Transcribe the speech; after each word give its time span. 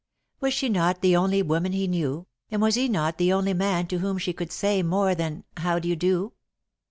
Was 0.39 0.55
she 0.55 0.67
not 0.67 1.01
the 1.01 1.15
only 1.15 1.43
woman 1.43 1.73
he 1.73 1.85
knew, 1.85 2.25
and 2.49 2.59
was 2.59 2.73
he 2.73 2.87
not 2.87 3.19
the 3.19 3.31
only 3.31 3.53
man 3.53 3.85
to 3.89 3.99
whom 3.99 4.17
she 4.17 4.33
could 4.33 4.51
say 4.51 4.81
more 4.81 5.13
than 5.13 5.43
"How 5.57 5.77
do 5.77 5.87
you 5.87 5.95
do?" 5.95 6.33